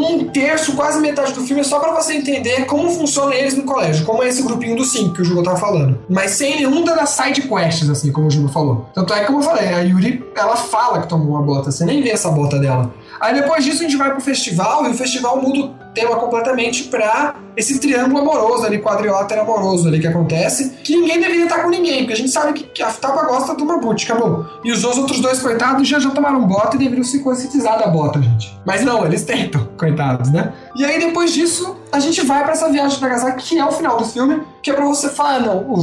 [0.00, 3.64] um terço, quase metade do filme é só para você entender como funciona eles no
[3.64, 5.98] colégio, como é esse grupinho dos cinco que o Jugo tava falando.
[6.08, 8.88] Mas sem nenhum das side quests, assim, como o Jugo falou.
[8.94, 11.84] Tanto é que, como eu falei, a Yuri, ela fala que tomou uma bota, você
[11.84, 12.92] nem vê essa bota dela.
[13.20, 16.84] Aí depois disso a gente vai pro festival e o festival muda o tema completamente
[16.84, 21.68] pra esse triângulo amoroso ali, quadrilátero amoroso ali que acontece, que ninguém deveria estar com
[21.68, 24.46] ninguém, porque a gente sabe que, a Futaba gosta do Mabuti, acabou.
[24.64, 28.22] E os outros dois coitados já já tomaram bota e deveriam se conscientizar da bota,
[28.22, 28.56] gente.
[28.64, 30.52] Mas não, eles tentam, coitados, né?
[30.76, 33.72] E aí depois disso, a gente vai para essa viagem de Nagasaki, que é o
[33.72, 35.74] final do filme, que é pra você falar, ah, não,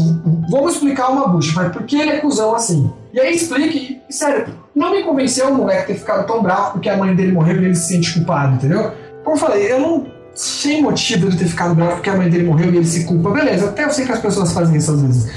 [0.49, 2.89] vamos explicar o Mabuchi, mas por que ele é cuzão assim?
[3.13, 6.97] E aí explique, sério, não me convenceu o moleque ter ficado tão bravo porque a
[6.97, 8.91] mãe dele morreu e ele se sente culpado, entendeu?
[9.23, 12.45] Como eu falei, eu não sem motivo de ter ficado bravo porque a mãe dele
[12.45, 13.31] morreu e ele se culpa.
[13.31, 15.31] Beleza, até eu sei que as pessoas fazem isso às vezes.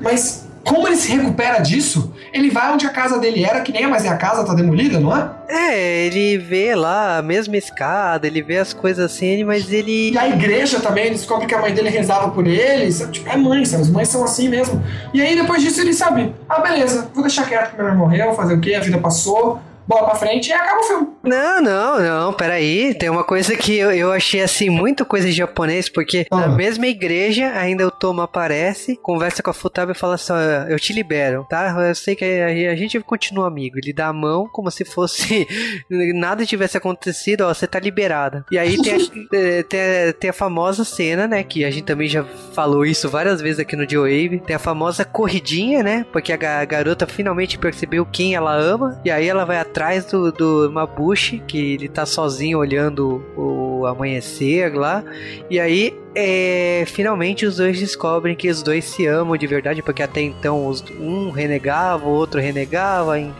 [0.00, 2.12] Mas como ele se recupera disso?
[2.32, 4.98] Ele vai onde a casa dele era, que nem mais é a casa, tá demolida,
[4.98, 5.30] não é?
[5.48, 10.12] É, ele vê lá a mesma escada, ele vê as coisas assim, mas ele.
[10.12, 12.92] E a igreja também, ele descobre que a mãe dele rezava por ele.
[13.10, 13.82] Tipo, é mãe, sabe?
[13.82, 14.82] As mães são assim mesmo.
[15.12, 18.34] E aí depois disso ele sabe: ah, beleza, vou deixar quieto que meu irmão morreu,
[18.34, 18.74] fazer o quê?
[18.74, 21.08] A vida passou bola pra frente e acaba o filme.
[21.22, 22.94] Não, não, não, peraí.
[22.94, 26.36] Tem uma coisa que eu, eu achei assim, muito coisa de japonês, porque ah.
[26.36, 30.32] na mesma igreja ainda o Toma aparece, conversa com a Futaba e fala assim:
[30.68, 31.74] eu te libero, tá?
[31.88, 33.78] Eu sei que a, a gente continua amigo.
[33.78, 35.46] Ele dá a mão como se fosse
[36.14, 38.44] nada tivesse acontecido, ó, você tá liberada.
[38.50, 38.98] E aí tem a,
[39.36, 41.42] eh, tem, a, tem a famosa cena, né?
[41.42, 45.04] Que a gente também já falou isso várias vezes aqui no Joe Tem a famosa
[45.04, 46.06] corridinha, né?
[46.12, 49.73] Porque a, a garota finalmente percebeu quem ela ama, e aí ela vai atrás
[50.10, 55.04] do, do Mabushi, que ele tá sozinho olhando o amanhecer lá.
[55.50, 60.02] E aí é, finalmente os dois descobrem que os dois se amam de verdade, porque
[60.02, 63.18] até então os, um renegava, o outro renegava.
[63.18, 63.30] E,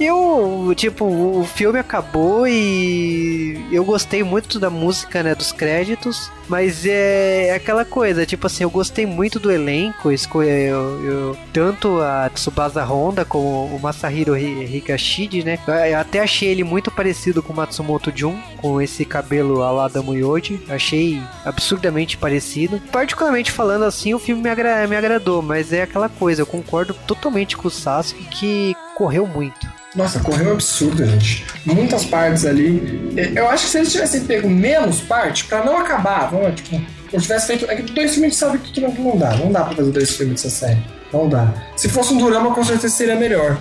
[0.00, 6.30] e eu, tipo, o filme acabou e eu gostei muito da música, né, dos créditos,
[6.48, 12.30] mas é, aquela coisa, tipo assim, eu gostei muito do elenco, eu, eu, tanto a
[12.30, 15.58] Tsubasa Honda como o Masahiro Higashide, né,
[15.90, 20.02] eu até achei ele muito parecido com o Matsumoto Jun, com esse cabelo ala da
[20.02, 22.80] Muyoji, achei absurdamente parecido.
[22.90, 26.94] Particularmente falando assim, o filme me, agra me agradou, mas é aquela coisa, eu concordo
[27.06, 29.66] totalmente com o Sasuke que correu muito.
[29.94, 31.46] Nossa, correu absurdo, gente.
[31.64, 33.14] Muitas partes ali.
[33.34, 36.78] Eu acho que se eles tivessem pego menos parte, para não acabar, vamos, tipo,
[37.10, 37.70] eu tivesse feito.
[37.70, 39.34] É que dois filmes sabe que não, não dá.
[39.36, 40.82] Não dá pra fazer dois filmes dessa série.
[41.10, 41.50] Não dá.
[41.76, 43.58] Se fosse um drama, com certeza seria melhor.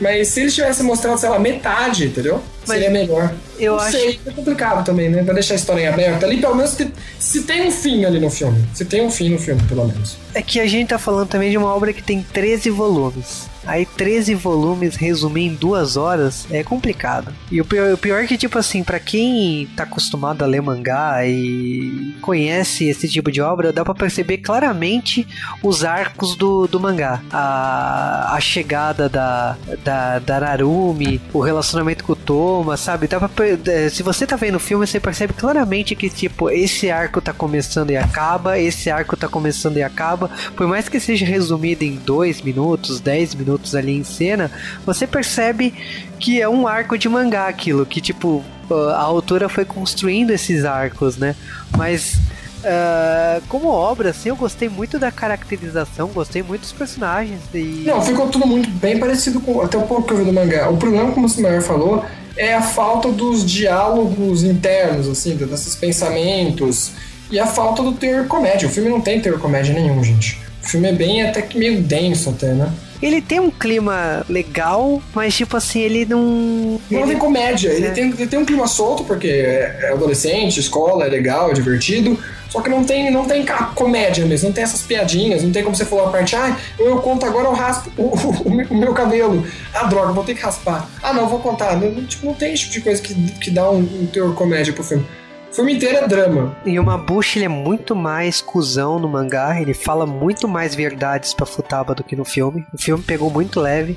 [0.00, 2.42] Mas se eles tivessem mostrado, sei lá, metade, entendeu?
[2.66, 3.32] Mas Seria melhor.
[3.58, 3.92] Eu não acho.
[3.92, 5.22] Sei, é complicado também, né?
[5.22, 6.24] Pra deixar a história em aberto.
[6.24, 6.76] Ali, pelo menos,
[7.18, 8.62] se tem um fim ali no filme.
[8.74, 10.16] Se tem um fim no filme, pelo menos.
[10.34, 13.48] É que a gente tá falando também de uma obra que tem 13 volumes.
[13.66, 17.32] Aí 13 volumes resumir em duas horas é complicado.
[17.50, 20.62] E o pior, o pior é que, tipo assim, para quem tá acostumado a ler
[20.62, 25.26] mangá e conhece esse tipo de obra, dá para perceber claramente
[25.62, 27.22] os arcos do, do mangá.
[27.30, 33.08] A, a chegada da, da, da Narumi, o relacionamento com Toma, sabe?
[33.08, 36.90] Dá pra, é, se você tá vendo o filme, você percebe claramente que, tipo, esse
[36.90, 40.30] arco tá começando e acaba, esse arco tá começando e acaba.
[40.54, 44.50] Por mais que seja resumido em 2 minutos, 10 minutos, minutos ali em cena,
[44.84, 45.72] você percebe
[46.18, 51.16] que é um arco de mangá aquilo, que tipo, a autora foi construindo esses arcos,
[51.16, 51.36] né?
[51.76, 52.18] Mas
[52.66, 57.40] Uh, como obra, assim, eu gostei muito da caracterização, gostei muito dos personagens.
[57.54, 57.84] E...
[57.86, 60.68] Não, ficou tudo muito bem parecido com até o pouco que eu vi do mangá.
[60.68, 62.04] O problema, como o Simair falou,
[62.36, 66.90] é a falta dos diálogos internos, assim, desses pensamentos,
[67.30, 68.66] e a falta do teor comédia.
[68.68, 70.40] O filme não tem teor comédia nenhum, gente.
[70.64, 72.72] O filme é bem até que meio denso até, né?
[73.00, 76.80] Ele tem um clima legal, mas tipo assim, ele não.
[76.90, 77.10] Não ele...
[77.10, 77.68] tem comédia.
[77.68, 77.90] Ele, é.
[77.90, 82.18] tem, ele tem um clima solto, porque é adolescente, escola, é legal, é divertido.
[82.56, 85.76] Só que não tem, não tem comédia mesmo, não tem essas piadinhas, não tem como
[85.76, 88.04] você falar a parte, ah, eu conto agora, eu raspo o,
[88.48, 89.46] o, o, meu cabelo.
[89.74, 90.88] Ah, droga, vou ter que raspar.
[91.02, 91.76] Ah, não, vou contar.
[91.76, 94.72] Não, tipo, não tem esse tipo de coisa que, que dá um, um teor comédia
[94.72, 95.06] pro filme.
[95.50, 96.56] O filme inteiro é drama.
[96.64, 101.32] E o Mabushi ele é muito mais cuzão no mangá, ele fala muito mais verdades
[101.32, 102.66] pra Futaba do que no filme.
[102.72, 103.96] O filme pegou muito leve.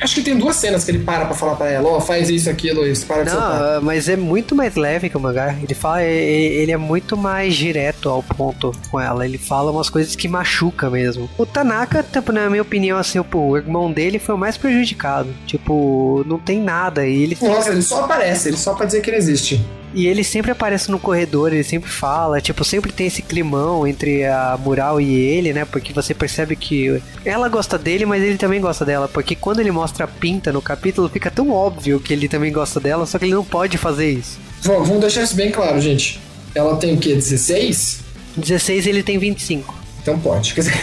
[0.00, 2.30] Acho que tem duas cenas que ele para pra falar pra ela, ó, oh, faz
[2.30, 5.56] isso, aquilo, isso, para de Não, mas é muito mais leve que o mangá.
[5.60, 9.24] Ele fala, ele é muito mais direto ao ponto com ela.
[9.24, 11.28] Ele fala umas coisas que machuca mesmo.
[11.36, 15.34] O Tanaka, tipo, na minha opinião, assim, o irmão dele foi o mais prejudicado.
[15.46, 17.06] Tipo, não tem nada.
[17.06, 19.60] E ele Nossa, ele só aparece, ele só pra dizer que ele existe.
[19.94, 24.24] E ele sempre aparece no corredor, ele sempre fala, tipo, sempre tem esse climão entre
[24.26, 25.64] a Mural e ele, né?
[25.64, 29.08] Porque você percebe que ela gosta dele, mas ele também gosta dela.
[29.08, 32.78] Porque quando ele mostra a pinta no capítulo, fica tão óbvio que ele também gosta
[32.78, 34.38] dela, só que ele não pode fazer isso.
[34.62, 36.20] Vamos deixar isso bem claro, gente.
[36.54, 37.14] Ela tem o quê?
[37.14, 38.00] 16?
[38.36, 39.74] 16 ele tem 25.
[40.02, 40.52] Então pode.
[40.54, 40.74] Quer dizer,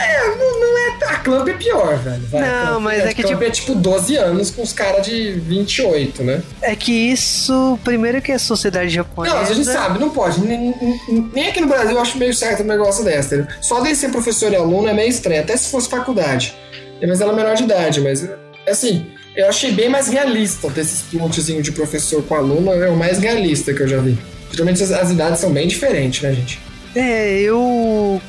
[0.00, 0.90] É, não, não é.
[1.10, 2.22] A Clamp é pior, velho.
[2.30, 3.42] Vai, não, mas é, é que tipo.
[3.42, 6.42] é tipo 12 anos com os caras de 28, né?
[6.62, 7.78] É que isso.
[7.84, 9.34] Primeiro que é a sociedade japonesa.
[9.34, 10.40] Não, a gente sabe, não pode.
[10.40, 10.74] Nem,
[11.32, 13.34] nem aqui no Brasil eu acho meio certo um negócio dessa.
[13.34, 13.54] Entendeu?
[13.60, 16.54] Só de ser professor e aluno é meio estranho, até se fosse faculdade.
[17.06, 18.28] Mas ela é menor de idade, mas.
[18.68, 23.18] Assim, eu achei bem mais realista desses plotzinhos de professor com aluno, é o mais
[23.18, 24.18] realista que eu já vi.
[24.50, 26.60] Geralmente as, as idades são bem diferentes, né, gente?
[26.94, 28.20] É, eu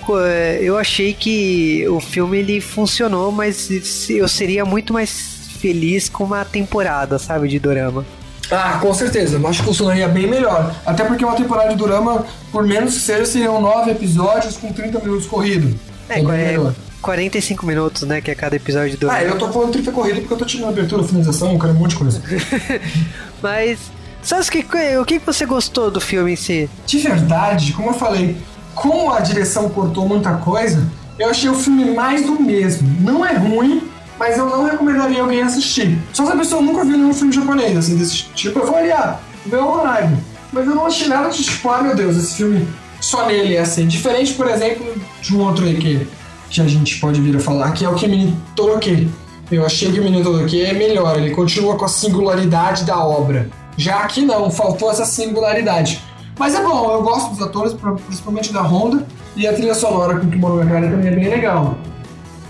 [0.62, 6.46] eu achei que o filme ele funcionou, mas eu seria muito mais feliz com uma
[6.46, 8.06] temporada, sabe, de dorama.
[8.52, 9.38] Ah, com certeza.
[9.38, 10.76] Eu acho que funcionaria bem melhor.
[10.86, 15.00] Até porque uma temporada de dorama, por menos que seja, seriam nove episódios com 30
[15.00, 15.74] minutos corrido.
[16.10, 16.72] É, é, é
[17.02, 18.20] 45 minutos, né?
[18.20, 19.20] Que é cada episódio de dorama.
[19.20, 21.78] Ah, eu tô falando 30 corrido porque eu tô tirando abertura, finalização, eu quero um
[21.78, 22.22] monte de coisa.
[23.42, 23.80] mas.
[24.24, 26.70] Sabe o que, o que você gostou do filme em si?
[26.86, 28.38] De verdade, como eu falei,
[28.76, 30.88] como a direção cortou muita coisa,
[31.20, 32.88] eu achei o filme mais do mesmo.
[33.00, 33.84] Não é ruim,
[34.18, 35.98] mas eu não recomendaria alguém assistir.
[36.14, 39.20] Só se a pessoa nunca viu nenhum filme japonês, assim, desse tipo, eu falaria, ah,
[39.46, 40.18] vê o Horizon.
[40.52, 42.68] Mas eu não achei nada de tipo, ah, meu Deus, esse filme
[43.00, 43.88] só nele é assim.
[43.88, 44.86] Diferente, por exemplo,
[45.22, 46.08] de um outro aí que,
[46.50, 49.10] que a gente pode vir a falar, que é o Kimi Toroke.
[49.52, 53.50] Eu achei que o Menino Toroke é melhor, ele continua com a singularidade da obra.
[53.76, 56.02] Já aqui não, faltou essa singularidade.
[56.42, 57.72] Mas é bom, eu gosto dos atores,
[58.08, 61.78] principalmente da Honda, e a trilha sonora com o Kimono Gakari também é bem legal.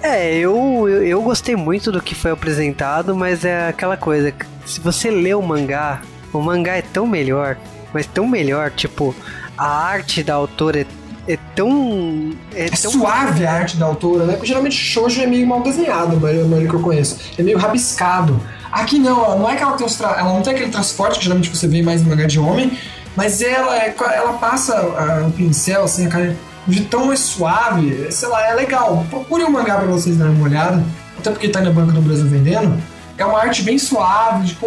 [0.02, 4.34] É, eu, eu, eu, gostei muito do que foi apresentado, mas é aquela coisa,
[4.66, 6.02] se você lê o mangá,
[6.32, 7.58] o mangá é tão melhor,
[7.94, 9.14] mas tão melhor, tipo,
[9.58, 10.80] a arte da autora
[11.28, 12.32] é, é tão...
[12.56, 12.92] É, é tão...
[12.92, 14.34] suave a arte da autora, né?
[14.36, 17.18] Porque geralmente shoujo é meio mal desenhado, a maioria que eu conheço.
[17.38, 18.40] É meio rabiscado.
[18.72, 20.16] Aqui não, não é que ela tem, tra...
[20.18, 22.72] ela não tem aquele transporte que geralmente você vê mais em mangá de homem,
[23.16, 28.12] mas ela, é, ela passa o um pincel, assim, a cara de tão mais suave,
[28.12, 29.06] sei lá, é legal.
[29.10, 30.84] Procure o um mangá pra vocês darem uma olhada,
[31.18, 32.82] até porque tá na banca do Brasil vendendo.
[33.18, 34.58] É uma arte bem suave, de,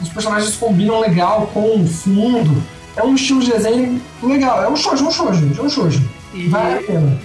[0.00, 2.62] os personagens combinam legal com o fundo.
[2.96, 4.62] É um estilo de desenho legal.
[4.62, 6.02] É um shoujo, é um shoujo, é um shoujo.
[6.34, 6.48] E...
[6.48, 7.18] Vale a pena.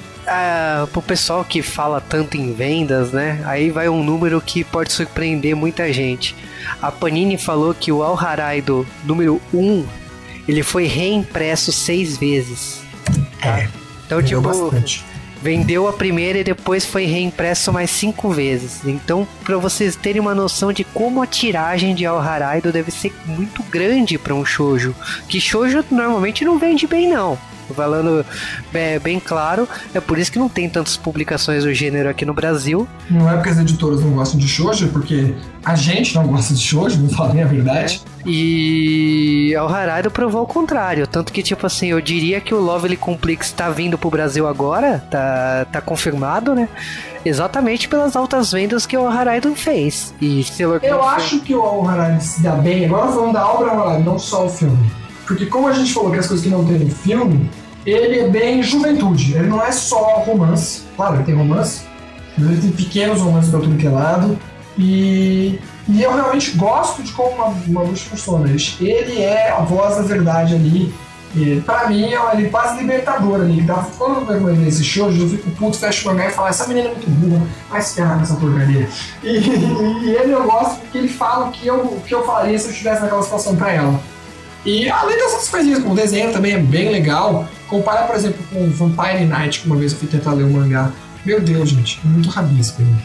[0.92, 3.44] Pro pessoal que fala tanto em vendas, né?
[3.46, 6.36] Aí vai um número que pode surpreender muita gente.
[6.82, 9.86] A Panini falou que o Al Haraido número 1
[10.48, 12.82] ele foi reimpresso seis vezes.
[13.42, 13.60] Tá?
[13.60, 13.70] É,
[14.06, 15.04] então, tipo, bastante.
[15.42, 18.86] vendeu a primeira e depois foi reimpresso mais cinco vezes.
[18.86, 23.14] Então, para vocês terem uma noção de como a tiragem de Al Haraido deve ser
[23.26, 24.96] muito grande para um shoujo,
[25.28, 27.38] que shoujo normalmente não vende bem não
[27.74, 28.26] falando
[28.74, 29.68] é, bem claro.
[29.94, 32.88] É por isso que não tem tantas publicações do gênero aqui no Brasil.
[33.10, 36.54] Não é porque as editoras não gostam de shoujo, é porque a gente não gosta
[36.54, 38.02] de shoujo, não falem a verdade.
[38.12, 38.16] É.
[38.28, 42.98] E o Harari provou o contrário, tanto que tipo assim, eu diria que o Lovely
[42.98, 46.68] Complex está vindo pro Brasil agora, tá, tá confirmado, né?
[47.24, 50.14] Exatamente pelas altas vendas que o Haraido fez.
[50.22, 54.46] E Eu acho que o Haraido se dá bem, agora falando da obra, não só
[54.46, 57.50] o filme porque como a gente falou que as coisas que não tem no filme,
[57.86, 59.36] ele é bem juventude.
[59.36, 60.84] Ele não é só romance.
[60.96, 61.82] Claro, ele tem romance,
[62.38, 64.38] mas ele tem pequenos romances pra tudo que é lado.
[64.78, 68.50] E, e eu realmente gosto de como uma, uma luz funciona.
[68.50, 70.94] Ele é a voz da verdade ali.
[71.36, 73.58] E, pra mim, é ele quase libertador ali.
[73.58, 76.66] Que tava ficando vergonha nesse show, eu fico puto, fecho o mangá e falo, essa
[76.66, 78.88] menina é muito burra, vai se ferrar nessa porcaria.
[79.22, 82.66] E, e, ele eu gosto porque ele fala o que eu, que eu falaria se
[82.66, 84.00] eu estivesse naquela situação pra ela.
[84.66, 87.48] E além outras coisinhas, como o desenho também é bem legal.
[87.68, 90.92] Compara, por exemplo, com Vampire Night, que uma vez eu fui tentar ler um mangá.
[91.24, 92.82] Meu Deus, gente, é muito rabisco.
[92.82, 92.98] Né?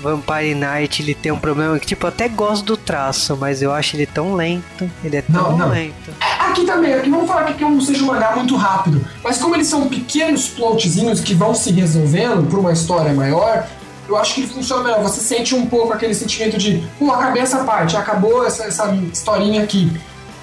[0.00, 3.72] Vampire Night ele tem um problema que, tipo, eu até gosto do traço, mas eu
[3.72, 4.90] acho ele tão lento.
[5.02, 5.68] Ele é tão não, não.
[5.70, 6.10] lento.
[6.20, 9.54] É, aqui também, aqui vamos falar que não seja um mangá muito rápido, mas como
[9.56, 13.66] eles são pequenos plotzinhos que vão se resolvendo por uma história maior,
[14.08, 15.02] eu acho que ele funciona melhor.
[15.02, 19.62] Você sente um pouco aquele sentimento de, pô, acabei essa parte, acabou essa, essa historinha
[19.62, 19.90] aqui.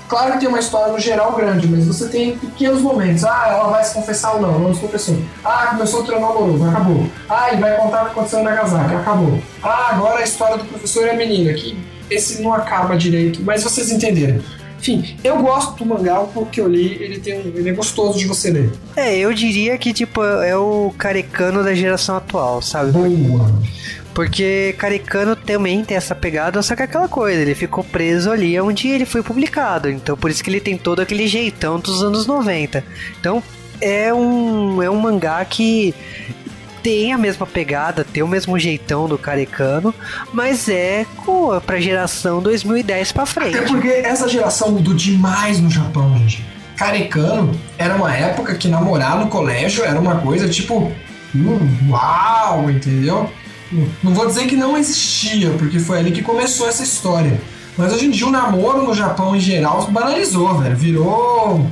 [0.07, 3.23] Claro que tem uma história no geral grande, mas você tem pequenos momentos.
[3.23, 5.17] Ah, ela vai se confessar ou não, não se confessou.
[5.43, 7.07] Ah, começou o treino amoroso, acabou.
[7.29, 9.39] Ah, e vai contar o que aconteceu na Nagasaki, acabou.
[9.63, 11.77] Ah, agora a história do professor e a menina, que
[12.09, 14.39] esse não acaba direito, mas vocês entenderam.
[14.79, 18.51] Enfim, eu gosto do mangá porque eu li, ele, tem ele é gostoso de você
[18.51, 18.71] ler.
[18.95, 22.91] É, eu diria que, tipo, é o carecano da geração atual, sabe?
[22.91, 23.51] Boa.
[24.15, 28.58] Porque Caricano também tem essa pegada, só que é aquela coisa, ele ficou preso ali
[28.62, 29.89] onde ele foi publicado.
[29.89, 32.82] Então por isso que ele tem todo aquele jeitão dos anos 90.
[33.19, 33.43] Então
[33.82, 35.93] é um, é um mangá que
[36.82, 39.93] tem a mesma pegada, tem o mesmo jeitão do Carecano,
[40.32, 43.58] mas é com, pra geração 2010 pra frente.
[43.58, 46.46] Até porque essa geração mudou demais no Japão, gente.
[46.77, 50.89] Carecano era uma época que namorar no colégio era uma coisa tipo.
[51.35, 53.29] Hum, uau, entendeu?
[54.03, 57.39] Não vou dizer que não existia, porque foi ali que começou essa história.
[57.77, 60.75] Mas hoje em dia o namoro no Japão em geral banalizou, velho.
[60.75, 61.69] Virou.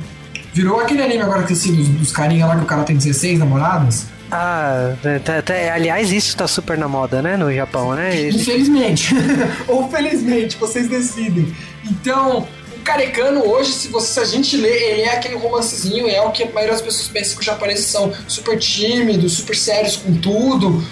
[0.54, 4.08] Virou aquele anime agora que dos, dos carinha lá que o cara tem 16 namoradas.
[4.32, 8.30] Ah, tá, tá, aliás, isso tá super na moda, né, no Japão, né?
[8.30, 9.14] Infelizmente.
[9.68, 11.54] Ou felizmente, vocês decidem.
[11.86, 16.20] Então, o Carecano hoje, se, você, se a gente lê, ele é aquele romancezinho, é
[16.22, 19.98] o que a maioria das pessoas pensam que os japoneses são super tímidos, super sérios
[19.98, 20.84] com tudo.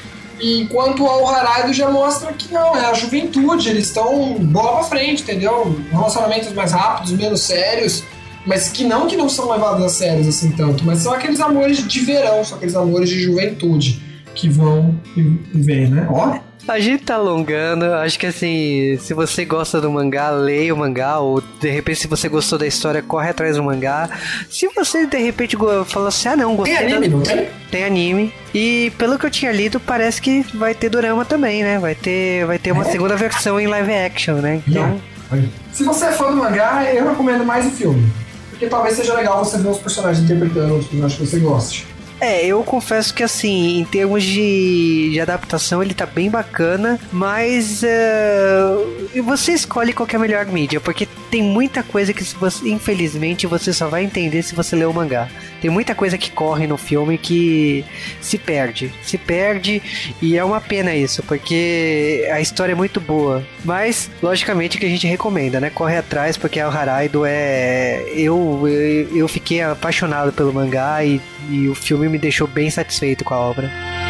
[0.41, 5.21] Enquanto o Haraido já mostra que não, é a juventude, eles estão bola pra frente,
[5.21, 5.79] entendeu?
[5.91, 8.03] Relacionamentos mais rápidos, menos sérios,
[8.45, 11.87] mas que não que não são levados a sérios assim tanto, mas são aqueles amores
[11.87, 15.21] de verão, são aqueles amores de juventude que vão e
[15.53, 16.07] vêm, né?
[16.09, 20.77] Ó, a gente tá alongando, acho que assim, se você gosta do mangá, leia o
[20.77, 24.09] mangá, ou de repente se você gostou da história, corre atrás do mangá.
[24.49, 26.77] Se você de repente falou assim, ah não, gostei.
[26.77, 27.17] Tem anime, da...
[27.17, 27.47] não tem?
[27.71, 28.34] Tem anime.
[28.53, 31.79] E pelo que eu tinha lido, parece que vai ter dorama também, né?
[31.79, 32.91] Vai ter, vai ter uma é?
[32.91, 34.61] segunda versão em live action, né?
[34.67, 35.01] Então.
[35.32, 35.47] Yeah.
[35.71, 38.11] Se você é fã do mangá, eu recomendo mais o filme.
[38.49, 41.88] Porque talvez seja legal você ver os personagens interpretando os personagens que você goste.
[42.22, 47.82] É, eu confesso que assim, em termos de, de adaptação, ele tá bem bacana, mas
[47.82, 53.47] uh, você escolhe qual é a melhor mídia, porque tem muita coisa que, você, infelizmente,
[53.47, 55.28] você só vai entender se você ler o mangá.
[55.62, 57.86] Tem muita coisa que corre no filme que
[58.20, 58.91] se perde.
[59.03, 59.82] Se perde
[60.22, 63.45] e é uma pena isso, porque a história é muito boa.
[63.64, 65.70] Mas, logicamente, que a gente recomenda, né?
[65.70, 68.03] Corre atrás, porque a Haraido é.
[68.16, 73.24] Eu, eu, eu fiquei apaixonado pelo mangá e, e o filme me deixou bem satisfeito
[73.24, 74.00] com a obra.